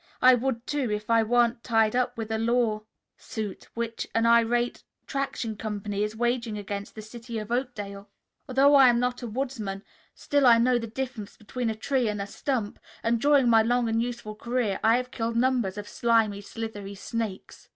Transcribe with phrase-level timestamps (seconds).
[0.19, 2.81] "I would, too, if I weren't tied up with a law
[3.17, 8.09] suit which an irate traction company is waging against the city of Oakdale.
[8.49, 9.83] Although I am not a woodsman,
[10.15, 13.87] still I know the difference between a tree and a stump, and during my long
[13.87, 17.69] and useful career I have killed numbers of slimy, slithery snakes."